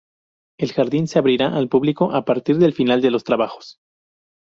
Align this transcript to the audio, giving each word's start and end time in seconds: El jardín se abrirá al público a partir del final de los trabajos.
El 0.57 0.71
jardín 0.73 1.07
se 1.07 1.19
abrirá 1.19 1.55
al 1.55 1.69
público 1.69 2.11
a 2.11 2.25
partir 2.25 2.57
del 2.57 2.73
final 2.73 3.03
de 3.03 3.11
los 3.11 3.23
trabajos. 3.23 3.77